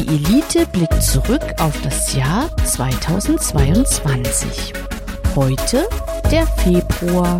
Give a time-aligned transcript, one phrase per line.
[0.00, 4.72] Die Elite blickt zurück auf das Jahr 2022.
[5.36, 5.86] Heute
[6.30, 7.38] der Februar.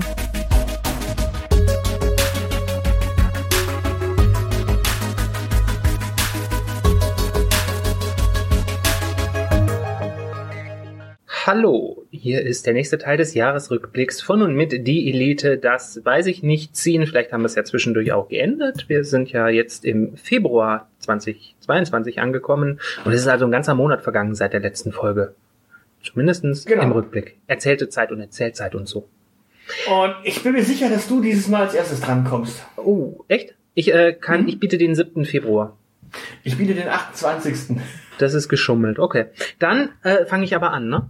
[11.46, 15.56] Hallo, hier ist der nächste Teil des Jahresrückblicks von und mit Die Elite.
[15.58, 17.06] Das weiß ich nicht ziehen.
[17.06, 18.84] Vielleicht haben wir es ja zwischendurch auch geändert.
[18.88, 24.02] Wir sind ja jetzt im Februar 2022 angekommen und es ist also ein ganzer Monat
[24.02, 25.34] vergangen seit der letzten Folge.
[26.02, 26.82] Zumindestens Genau.
[26.82, 27.38] im Rückblick.
[27.46, 29.08] Erzählte Zeit und Erzählzeit und so.
[29.90, 32.64] Und ich bin mir sicher, dass du dieses Mal als erstes drankommst.
[32.76, 33.54] Oh, echt?
[33.74, 34.48] Ich äh, kann, Mhm.
[34.48, 35.24] ich biete den 7.
[35.24, 35.76] Februar.
[36.42, 37.76] Ich biete den 28.
[38.18, 38.98] Das ist geschummelt.
[38.98, 39.26] Okay.
[39.58, 41.08] Dann äh, fange ich aber an, ne?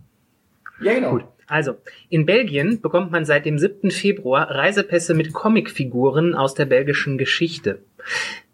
[0.81, 1.13] Ja, genau.
[1.13, 1.25] Gut.
[1.47, 1.77] Also,
[2.09, 3.91] in Belgien bekommt man seit dem 7.
[3.91, 7.81] Februar Reisepässe mit Comicfiguren aus der belgischen Geschichte.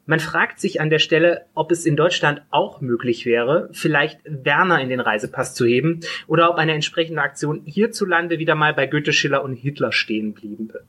[0.06, 4.80] Man fragt sich an der Stelle, ob es in Deutschland auch möglich wäre, vielleicht Werner
[4.80, 9.12] in den Reisepass zu heben oder ob eine entsprechende Aktion hierzulande wieder mal bei Goethe,
[9.12, 10.84] Schiller und Hitler stehen bliebe.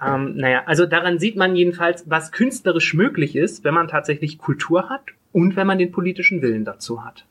[0.00, 4.88] Ähm, naja, also daran sieht man jedenfalls, was künstlerisch möglich ist, wenn man tatsächlich Kultur
[4.88, 7.24] hat und wenn man den politischen Willen dazu hat.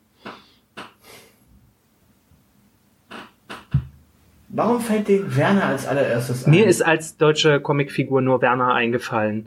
[4.49, 6.51] Warum fällt dir Werner als allererstes ein?
[6.51, 9.45] Mir ist als deutsche Comicfigur nur Werner eingefallen.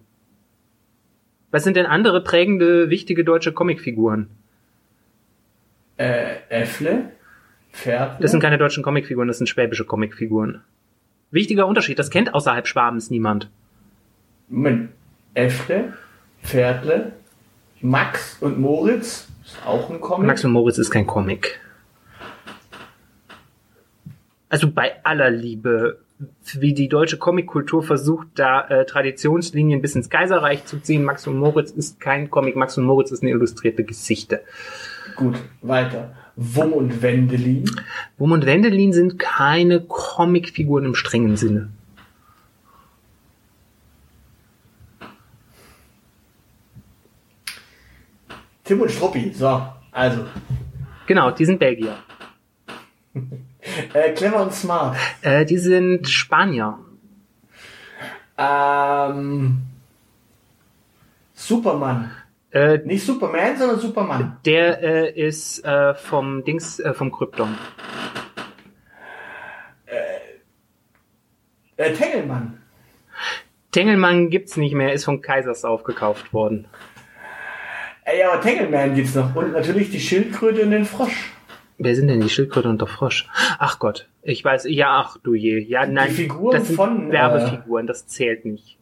[1.51, 4.29] Was sind denn andere prägende, wichtige deutsche Comicfiguren?
[6.03, 7.13] äh, Äffle,
[7.73, 8.23] Pferd.
[8.23, 10.63] Das sind keine deutschen Comicfiguren, das sind schwäbische Comicfiguren.
[11.31, 13.49] Wichtiger Unterschied, das kennt außerhalb Schwabens niemand.
[14.49, 14.91] Moment.
[15.35, 15.95] Äffle,
[16.43, 17.13] Pferdle,
[17.81, 19.29] Max und Moritz.
[19.45, 20.27] Ist auch ein Comic.
[20.27, 21.59] Max und Moritz ist kein Comic.
[24.53, 26.01] Also bei aller Liebe,
[26.59, 31.05] wie die deutsche Comickultur versucht, da äh, Traditionslinien bis ins Kaiserreich zu ziehen.
[31.05, 34.43] Max und Moritz ist kein Comic, Max und Moritz ist eine illustrierte Geschichte.
[35.17, 36.15] Gut, weiter.
[36.37, 37.65] Wumm und Wendelin.
[38.19, 41.71] Wum und Wendelin sind keine Comicfiguren im strengen Sinne.
[48.65, 49.33] Tim und Struppi.
[49.33, 50.27] So, also.
[51.07, 51.97] Genau, die sind Belgier.
[53.95, 54.97] Äh, clever und smart.
[55.23, 56.79] Äh, die sind Spanier.
[58.39, 59.63] Ähm,
[61.35, 62.11] Superman.
[62.51, 64.37] Äh, Nicht Superman, sondern Superman.
[64.45, 67.57] der äh, ist äh, vom Dings, äh, vom Krypton.
[71.77, 72.59] Äh, Tengelmann.
[73.73, 76.67] Tengelmann gibt's nicht mehr, ist von Kaisers aufgekauft worden.
[78.05, 79.35] Ey, aber Tengelman gibt's noch.
[79.35, 81.33] Und natürlich die Schildkröte und den Frosch.
[81.79, 83.29] Wer sind denn die Schildkröte und der Frosch?
[83.59, 85.59] Ach Gott, ich weiß, ja, ach du je.
[85.59, 88.79] Ja, nein, Figuren das sind von, äh, Werbefiguren, das zählt nicht.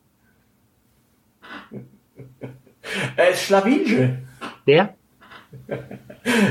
[3.17, 4.19] Äh, Schlawinge.
[4.65, 4.95] Wer?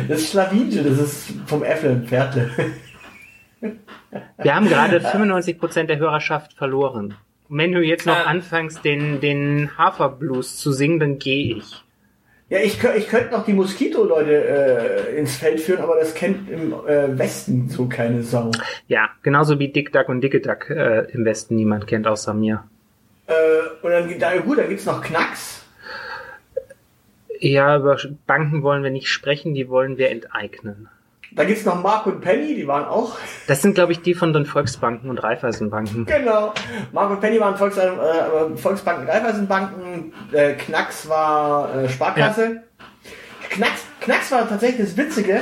[0.07, 2.49] Das ist Schlawinge, das ist vom Äffle und Pferdle.
[4.41, 7.15] Wir haben gerade 95% der Hörerschaft verloren.
[7.49, 8.27] Und wenn du jetzt noch Ähm.
[8.27, 11.83] anfängst, den, den Haferblues zu singen, dann gehe ich.
[12.49, 16.73] Ja, ich, ich könnte noch die Moskito-Leute äh, ins Feld führen, aber das kennt im
[16.73, 18.49] äh, Westen so keine Sau.
[18.87, 22.63] Ja, genauso wie Dick Duck und Dicke Duck äh, im Westen niemand kennt außer mir.
[23.27, 23.33] Äh,
[23.83, 25.63] und dann, da, gut, dann gibt's noch Knacks.
[27.39, 30.89] Ja, über Banken wollen wir nicht sprechen, die wollen wir enteignen.
[31.31, 33.17] Da gibt's noch Mark und Penny, die waren auch.
[33.47, 36.05] Das sind, glaube ich, die von den Volksbanken und Raiffeisenbanken.
[36.05, 36.53] Genau.
[36.91, 37.91] Mark und Penny waren Volks, äh,
[38.55, 40.13] Volksbanken, Raiffeisenbanken.
[40.31, 42.63] Äh, Knacks war äh, Sparkasse.
[43.51, 45.41] Knacks, Knacks war tatsächlich das Witzige.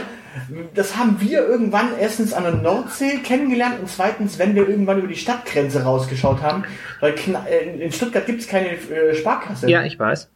[0.75, 5.07] Das haben wir irgendwann erstens an der Nordsee kennengelernt und zweitens, wenn wir irgendwann über
[5.07, 6.63] die Stadtgrenze rausgeschaut haben.
[6.99, 9.69] Weil Kna äh, in Stuttgart gibt's keine äh, Sparkasse.
[9.69, 10.29] Ja, ich weiß.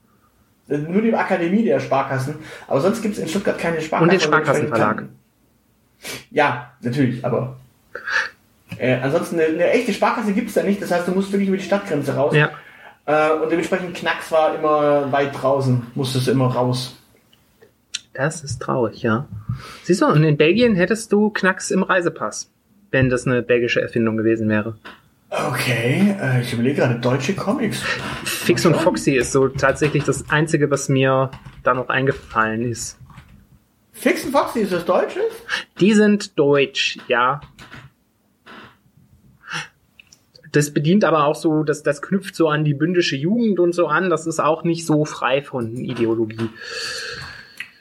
[0.67, 2.35] Nur die Akademie der Sparkassen.
[2.67, 4.03] Aber sonst gibt's in Stuttgart keine Sparkasse.
[4.03, 5.03] Und den Sparkassenverlag.
[6.31, 7.57] Ja, natürlich, aber
[8.77, 10.81] äh, ansonsten eine, eine echte Sparkasse gibt's da nicht.
[10.81, 12.35] Das heißt, du musst wirklich über die Stadtgrenze raus.
[12.35, 12.51] Ja.
[13.05, 16.95] Äh, und dementsprechend Knacks war immer weit draußen, musstest du immer raus.
[18.13, 19.27] Das ist traurig, ja.
[19.83, 22.49] Siehst du, und in Belgien hättest du Knacks im Reisepass,
[22.91, 24.75] wenn das eine belgische Erfindung gewesen wäre.
[25.29, 27.81] Okay, äh, ich überlege gerade deutsche Comics.
[28.25, 31.31] Fix und Foxy ist so tatsächlich das Einzige, was mir
[31.63, 32.97] da noch eingefallen ist.
[34.01, 35.31] Fix and Foxy, ist das Deutsches?
[35.79, 37.39] Die sind deutsch, ja.
[40.51, 43.85] Das bedient aber auch so, dass das knüpft so an die bündische Jugend und so
[43.85, 44.09] an.
[44.09, 46.49] Das ist auch nicht so frei von Ideologie.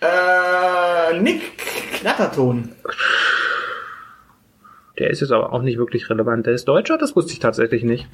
[0.03, 1.57] Äh, Nick
[1.95, 2.69] Knatterton.
[4.99, 6.47] Der ist jetzt aber auch nicht wirklich relevant.
[6.47, 8.07] Der ist Deutscher, das wusste ich tatsächlich nicht.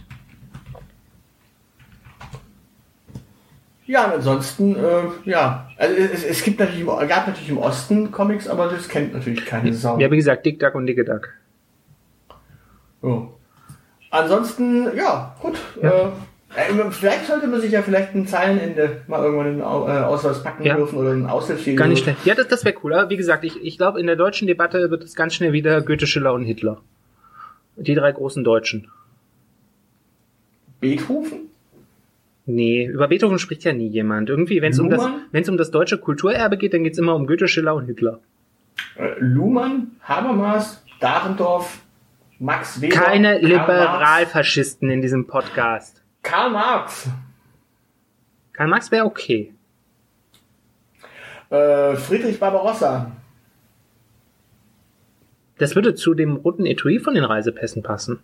[3.87, 8.11] Ja, und ansonsten, äh, ja, also es, es gibt natürlich, im, gab natürlich im Osten
[8.11, 9.99] Comics, aber das kennt natürlich keine Sau.
[9.99, 11.29] Ja, wie gesagt, Dick Duck und Dicke Duck.
[13.01, 13.33] So.
[14.11, 15.57] Ansonsten, ja, gut.
[15.81, 15.91] Ja.
[15.91, 16.07] Äh,
[16.57, 20.65] äh, vielleicht sollte man sich ja vielleicht ein Zeilenende mal irgendwann in äh, Ausweis packen
[20.65, 20.75] Ja.
[20.75, 21.79] dürfen oder einen Aushilfsjäger.
[21.79, 22.25] Gar nicht schlecht.
[22.25, 22.95] Ja, das, das wäre cool.
[22.95, 25.81] Aber wie gesagt, ich, ich glaube, in der deutschen Debatte wird es ganz schnell wieder
[25.83, 26.79] Goethe, Schiller und Hitler.
[27.77, 28.89] Die drei großen Deutschen.
[30.81, 31.46] Beethoven?
[32.49, 34.31] Nee, über Beethoven spricht ja nie jemand.
[34.31, 37.27] Irgendwie, wenn es um das, es um das deutsche Kulturerbe geht, dann geht's immer um
[37.27, 38.21] Goethe, Schiller und Hitler.
[38.97, 41.83] Äh, Luhmann, Habermas, Dahrendorf,
[42.39, 42.95] Max Weber.
[42.95, 43.39] Keine.
[43.39, 46.03] Liberalfaschisten in diesem Podcast.
[46.23, 47.09] Karl Marx.
[48.53, 49.53] Karl Marx wäre okay.
[51.51, 53.11] Äh, Friedrich Barbarossa.
[55.59, 58.21] Das würde zu dem roten Etui von den Reisepässen passen.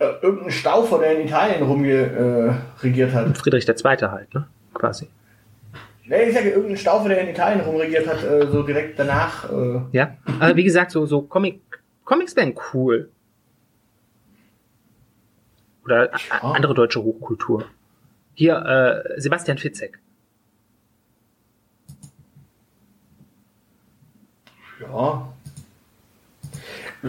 [0.00, 3.36] Äh, irgendein Staufer, der in Italien rumregiert äh, hat.
[3.36, 4.46] Friedrich Zweite halt, ne?
[4.72, 5.08] Quasi.
[6.06, 9.50] Nee, ich sage irgendein Staufer, der in Italien rumregiert hat, äh, so direkt danach.
[9.52, 10.16] Äh, Ja.
[10.40, 11.60] Aber wie gesagt, so, so Comic,
[12.04, 13.10] Comics wären cool.
[15.84, 16.40] Oder Ja.
[16.50, 17.66] andere deutsche Hochkultur.
[18.34, 19.98] Hier, äh, Sebastian Fitzek.
[24.80, 25.28] ja.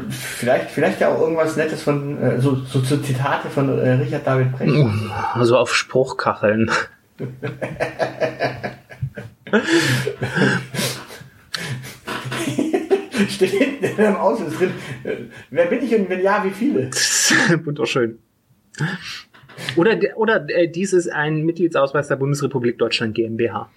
[0.10, 4.26] Vielleicht, vielleicht ja auch irgendwas Nettes von, äh, so, so, so Zitate von äh, Richard
[4.26, 4.74] David Brecht.
[5.42, 6.72] So auf Spruchkacheln.
[13.30, 14.72] Steht hinten in einem Ausweis drin.
[15.50, 16.90] Wer bin ich und wenn ja, wie viele?
[17.66, 18.20] Wunderschön.
[19.76, 23.70] Oder, der- oder äh, dies ist ein Mitgliedsausweis der Bundesrepublik Deutschland GmbH.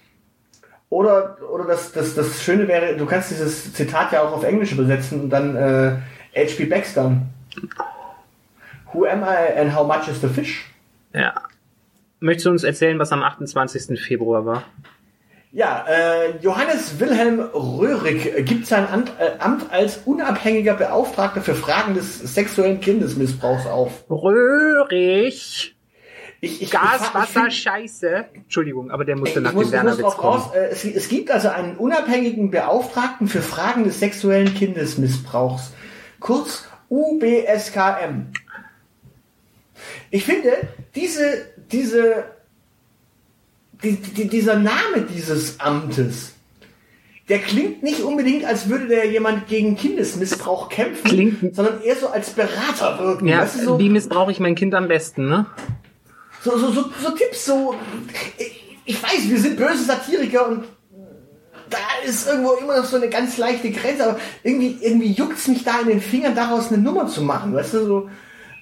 [0.89, 4.71] Oder, oder das, das, das Schöne wäre, du kannst dieses Zitat ja auch auf Englisch
[4.71, 5.97] übersetzen und dann äh,
[6.35, 6.65] H.P.
[6.65, 7.21] Baxter.
[8.93, 10.65] Who am I and how much is the fish?
[11.13, 11.33] Ja.
[12.19, 13.99] Möchtest du uns erzählen, was am 28.
[13.99, 14.63] Februar war?
[15.51, 21.93] Ja, äh, Johannes Wilhelm Röhrig gibt sein Amt, äh, Amt als unabhängiger Beauftragter für Fragen
[21.93, 24.03] des sexuellen Kindesmissbrauchs auf.
[24.09, 25.74] Röhrig.
[26.41, 28.25] Ich, ich, Gas, ich, Wasser, Scheiße.
[28.33, 30.41] Entschuldigung, aber der musste nach muss, dem Werner-Witz drauf kommen.
[30.41, 30.51] raus.
[30.53, 35.71] Äh, es, es gibt also einen unabhängigen Beauftragten für Fragen des sexuellen Kindesmissbrauchs.
[36.19, 38.27] Kurz UBSKM.
[40.11, 40.49] Ich finde,
[40.95, 42.25] diese, diese,
[43.83, 46.33] die, die, dieser Name dieses Amtes,
[47.27, 52.07] der klingt nicht unbedingt, als würde der jemand gegen Kindesmissbrauch kämpfen, Klingt- sondern eher so
[52.07, 53.27] als Berater wirken.
[53.27, 55.47] Ja, weißt du, so, wie missbrauche ich mein Kind am besten, ne?
[56.45, 57.75] So, so, so, so Tipps, so,
[58.85, 60.65] ich, weiß, wir sind böse Satiriker und
[61.71, 65.63] da ist irgendwo immer noch so eine ganz leichte Grenze, aber irgendwie, irgendwie juckt's mich
[65.63, 68.09] da in den Fingern, daraus eine Nummer zu machen, weißt du, so,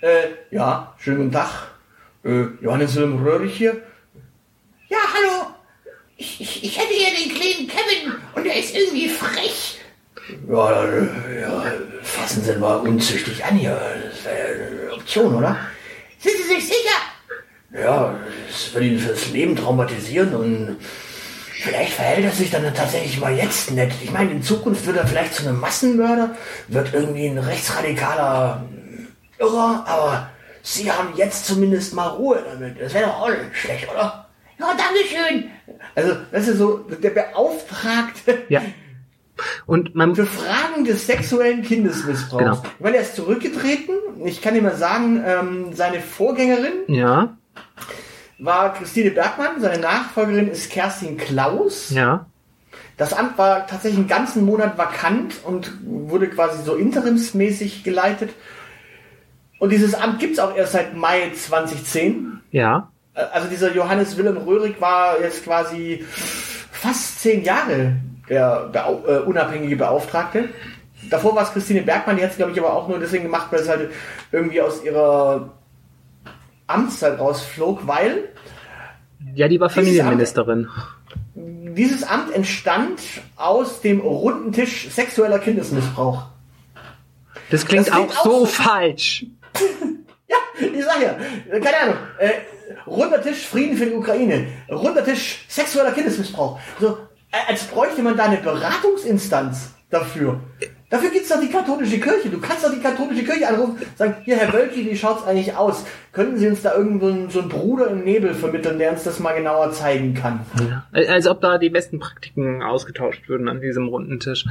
[0.02, 1.50] äh, ja, schönen guten Tag,
[2.24, 3.82] äh, Johannes Wilhelm Röhrig hier.
[4.88, 5.48] Ja, hallo,
[6.16, 9.80] ich, ich, ich hätte hier den kleinen Kevin und der ist irgendwie frech.
[10.50, 11.66] Ja, äh, ja,
[12.02, 13.78] fassen Sie mal unzüchtig an hier,
[14.10, 15.58] das wäre eine Option, oder?
[16.24, 16.63] Sind Sie sich?
[17.74, 18.16] Ja,
[18.50, 20.78] es wird ihn fürs Leben traumatisieren und
[21.64, 23.92] vielleicht verhält er sich dann tatsächlich mal jetzt nett.
[24.04, 26.36] Ich meine, in Zukunft wird er vielleicht zu einem Massenmörder,
[26.68, 28.66] wird irgendwie ein rechtsradikaler
[29.40, 30.30] Irrer, aber
[30.66, 32.80] Sie haben jetzt zumindest mal Ruhe damit.
[32.80, 34.30] Das wäre doch auch nicht schlecht, oder?
[34.58, 35.50] Ja, Dankeschön.
[35.94, 38.62] Also, das ist so der Beauftragte Ja.
[39.66, 42.44] Und man, für Fragen des sexuellen Kindesmissbrauchs.
[42.44, 42.62] Genau.
[42.64, 43.96] Ich meine, er ist zurückgetreten.
[44.24, 47.36] Ich kann dir mal sagen, ähm, seine Vorgängerin ja,
[48.40, 51.90] war Christine Bergmann, seine Nachfolgerin ist Kerstin Klaus.
[51.92, 52.26] ja,
[52.98, 58.32] Das Amt war tatsächlich einen ganzen Monat vakant und wurde quasi so interimsmäßig geleitet.
[59.60, 62.42] Und dieses Amt gibt's auch erst seit Mai 2010.
[62.52, 62.90] ja.
[63.16, 66.04] Also dieser Johannes Wilhelm Röhrig war jetzt quasi
[66.72, 70.50] fast zehn Jahre der Beauf äh, unabhängige Beauftragte.
[71.12, 73.50] Davor war es Christine Bergmann, die hat es, glaube ich, aber auch nur deswegen gemacht,
[73.52, 73.92] weil es halt
[74.32, 75.52] irgendwie aus ihrer
[76.74, 78.30] Amtszeit rausflog, weil
[79.36, 80.68] Ja, die war Dieses Familienministerin.
[81.36, 83.00] dieses Amt entstand
[83.36, 86.24] aus dem runden Tisch sexueller Kindesmissbrauch.
[87.50, 88.46] Das klingt, Das klingt auch so auch so.
[88.46, 89.26] falsch.
[90.28, 91.16] Ja, ich sag ja,
[91.54, 92.30] äh, keine Ahnung, äh,
[92.88, 96.60] runder Tisch Frieden für die Ukraine, runder Tisch sexueller Kindesmissbrauch.
[96.80, 96.98] So,
[97.32, 100.40] äh, als bräuchte man da eine Beratungsinstanz dafür.
[100.90, 102.30] Dafür gibt's doch die katholische Kirche.
[102.30, 105.56] Du kannst doch die katholische Kirche anrufen und sagen, hier, Herr Wölki, wie schaut's eigentlich
[105.56, 105.86] aus?
[106.12, 109.04] Könnten Sie uns da irgendwo so einen- so einen Bruder im Nebel vermitteln, der uns
[109.04, 110.42] das mal genauer zeigen kann?
[110.60, 110.86] Ja.
[110.92, 114.46] Als ob da die besten Praktiken ausgetauscht würden an diesem runden Tisch.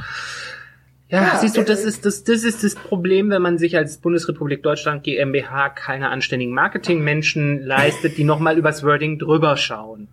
[1.09, 3.77] Ja, Ja, siehst du, äh, das ist das, das ist das Problem, wenn man sich
[3.77, 10.07] als Bundesrepublik Deutschland GmbH keine anständigen Marketingmenschen leistet, die nochmal übers Wording drüber schauen.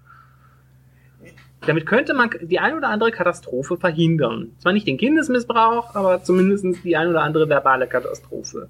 [1.67, 4.53] Damit könnte man die ein oder andere Katastrophe verhindern.
[4.59, 8.69] Zwar nicht den Kindesmissbrauch, aber zumindest die ein oder andere verbale Katastrophe.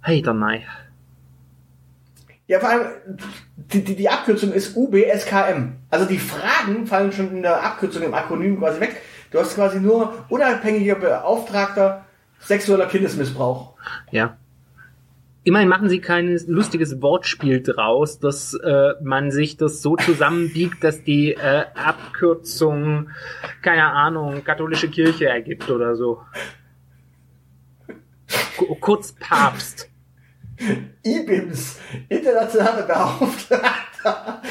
[0.00, 0.62] Hey, dann nein.
[2.46, 2.86] Ja, vor allem,
[3.56, 5.74] die, die, die Abkürzung ist UBSKM.
[5.90, 9.02] Also die Fragen fallen schon in der Abkürzung im Akronym quasi weg.
[9.30, 12.06] Du hast quasi nur unabhängiger Beauftragter
[12.40, 13.74] sexueller Kindesmissbrauch.
[14.10, 14.38] Ja.
[15.48, 21.02] Immerhin machen sie kein lustiges Wortspiel draus, dass äh, man sich das so zusammenbiegt, dass
[21.04, 23.08] die äh, Abkürzung,
[23.62, 26.20] keine Ahnung, katholische Kirche ergibt oder so.
[28.58, 29.88] Ku- Kurz Papst.
[31.02, 31.78] IBIMS,
[32.10, 34.42] internationaler Beauftragter,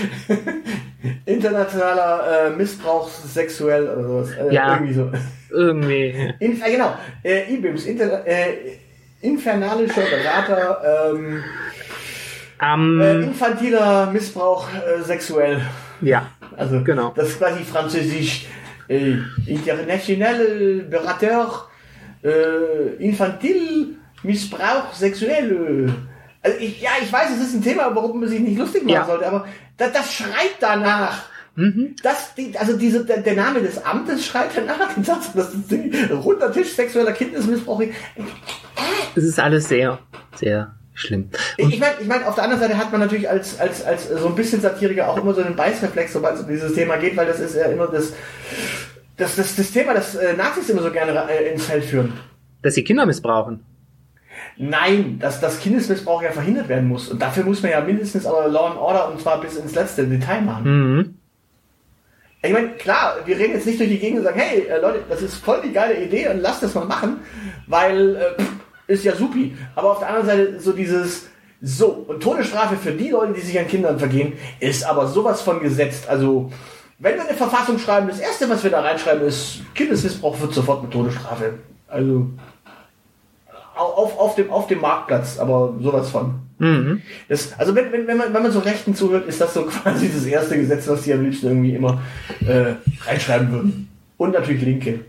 [1.26, 4.32] internationaler äh, Missbrauch sexuell oder sowas.
[4.32, 4.74] Äh, Ja.
[4.74, 5.12] Irgendwie so.
[5.52, 6.34] Irgendwie.
[6.40, 8.80] In, äh, genau, äh, IBIMS, inter, äh,
[9.22, 11.44] infernalischer Berater, ähm,
[12.62, 15.62] Ähm, äh, infantiler Missbrauch äh, sexuell.
[16.02, 17.14] ja, Also Genau.
[17.16, 18.48] das ist quasi französisch.
[18.90, 21.68] Äh, international Berater
[22.24, 25.94] äh, infantil Missbrauch sexuell.
[26.42, 28.94] Also ich, ja, ich weiß, es ist ein Thema, warum man sich nicht lustig machen
[28.96, 29.06] Ja.
[29.06, 29.46] sollte, aber
[29.78, 31.26] das, das schreit danach.
[31.56, 31.96] Mhm.
[32.02, 34.90] Das, die, also diese, der, der Name des Amtes schreit danach.
[34.98, 37.82] Das, das ist die, runder Tisch sexueller Kindesmissbrauch.
[39.16, 40.00] Es ist alles sehr,
[40.36, 41.30] sehr schlimm.
[41.58, 44.10] Ich ich meine, ich mein, auf der anderen Seite hat man natürlich als, als, als
[44.10, 47.16] so ein bisschen Satiriker auch immer so einen Beißreflex, sobald es um dieses Thema geht,
[47.16, 48.14] weil das ist ja immer das,
[49.18, 52.14] das, das, das Thema, das äh, Nazis immer so gerne äh, ins Feld führen.
[52.62, 53.64] Dass sie Kinder missbrauchen.
[54.58, 57.10] Nein, dass das Kindesmissbrauch ja verhindert werden muss.
[57.10, 60.08] Und dafür muss man ja mindestens aber Law and Order und zwar bis ins letzte
[60.08, 60.96] Detail machen.
[60.96, 61.16] Mhm.
[62.42, 65.04] Ich meine, klar, wir reden jetzt nicht durch die Gegend und sagen, hey, äh, Leute,
[65.10, 67.18] das ist voll die geile Idee und lasst das mal machen,
[67.68, 68.52] weil äh, pff,
[68.88, 69.56] ist ja supi.
[69.76, 71.28] Aber auf der anderen Seite so dieses
[71.62, 75.60] so und Todesstrafe für die Leute, die sich an Kindern vergehen, ist aber sowas von
[75.60, 76.08] gesetzt.
[76.08, 76.52] Also
[77.00, 80.84] wenn wir eine Verfassung schreiben, das erste, was wir da reinschreiben, ist Kindesmissbrauch wird sofort
[80.84, 81.56] mit Todesstrafe.
[81.88, 82.30] Also
[83.76, 86.36] au- auf, auf, dem, auf dem Marktplatz, aber sowas von.
[86.60, 87.02] Mhm.
[87.30, 90.12] Das, also wenn, wenn, wenn, man, wenn man so Rechten zuhört, ist das so quasi
[90.12, 92.02] das erste Gesetz, was die am liebsten irgendwie immer
[92.48, 92.74] äh,
[93.08, 93.90] reinschreiben würden.
[94.18, 95.00] Und natürlich Linke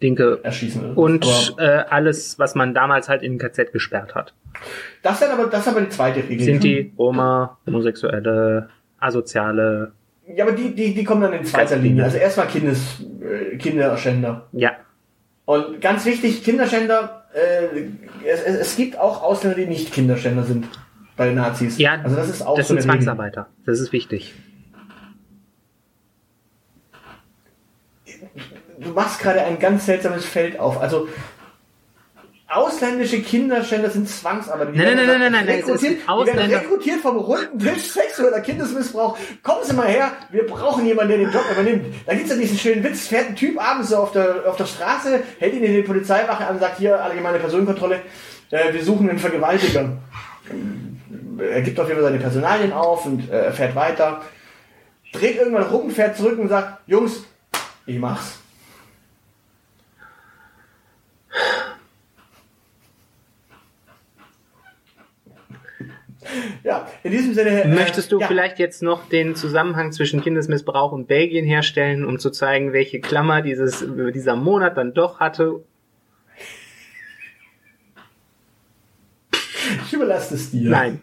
[0.00, 0.40] Linke.
[0.42, 0.82] erschießen.
[0.82, 0.96] würden.
[0.96, 4.34] Und äh, alles, was man damals halt in KZ gesperrt hat.
[5.02, 6.44] das, ist aber, das ist aber die zweite Regel.
[6.44, 9.92] Sinti, Roma, Homosexuelle, Asoziale.
[10.26, 12.04] Ja, aber die, die, die kommen dann in zweiter Linie.
[12.04, 14.48] Also erstmal Kindes, äh, Kinderschänder.
[14.52, 14.72] Ja.
[15.44, 17.82] Und ganz wichtig, Kinderschänder, äh,
[18.26, 20.66] es, es, es gibt auch Ausländer, die nicht Kinderschänder sind
[21.16, 21.78] bei den Nazis.
[21.78, 22.84] Ja, also das ist auch das so sind.
[22.84, 23.48] Zwangsarbeiter.
[23.66, 24.34] Das ist wichtig.
[28.78, 30.80] Du machst gerade ein ganz seltsames Feld auf.
[30.80, 31.08] Also
[32.54, 34.72] ausländische Kinderschänder sind Zwangsarbeiter.
[34.72, 38.40] Die Nein, nein, nein, nein, nein, es rekrutiert, die werden rekrutiert vom runden Tisch sexueller
[38.40, 39.18] Kindesmissbrauch.
[39.42, 41.86] Kommen Sie mal her, wir brauchen jemanden, der den Job übernimmt.
[42.06, 44.66] Da gibt's ja diesen schönen Witz, fährt ein Typ abends so auf der, auf der
[44.66, 48.02] Straße, hält ihn in die Polizeiwache an, sagt hier, allgemeine Personenkontrolle,
[48.50, 49.96] äh, wir suchen einen Vergewaltiger.
[51.38, 54.22] Er gibt auf jeden Fall seine Personalien auf und äh, fährt weiter.
[55.12, 57.24] Dreht irgendwann rum, fährt zurück und sagt, Jungs,
[57.86, 58.38] ich mach's.
[66.64, 67.62] Ja, in diesem Sinne.
[67.64, 72.18] äh, Möchtest du ja, vielleicht jetzt noch den Zusammenhang zwischen Kindesmissbrauch und Belgien herstellen, um
[72.18, 75.62] zu zeigen, welche Klammer dieses, dieser Monat dann doch hatte?
[79.86, 80.70] Ich überlasse es dir.
[80.70, 81.00] Nein.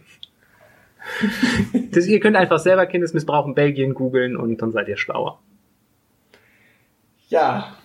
[1.91, 5.39] Das, ihr könnt einfach selber Kindesmissbrauch in Belgien googeln und dann seid ihr schlauer.
[7.29, 7.75] Ja,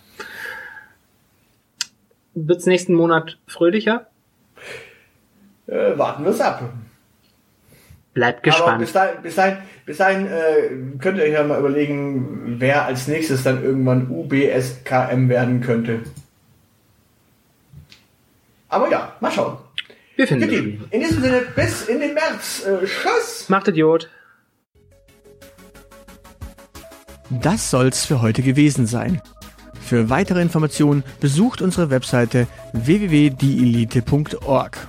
[2.39, 4.09] Wird's nächsten Monat fröhlicher?
[5.67, 6.71] äh, warten wir es ab.
[8.17, 8.79] Bleibt Aber gespannt.
[8.79, 13.09] bis dahin, bis dahin, bis dahin äh, könnt ihr euch ja mal überlegen, wer als
[13.09, 16.01] nächstes dann irgendwann UBSKM werden könnte.
[18.71, 19.59] Aber ja, mal schauen.
[20.17, 20.83] Wir finden ihn.
[20.91, 22.65] in diesem Sinne, bis in den März.
[22.65, 23.51] Äh, Tschüss!
[23.51, 24.09] Macht Idiot.
[27.29, 29.21] Das soll's für heute gewesen sein.
[29.83, 34.89] Für weitere Informationen besucht unsere Webseite www.dielite.org.